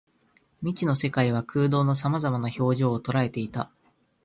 [0.61, 3.69] 未知の世界は空洞の様々な表情を捉えていた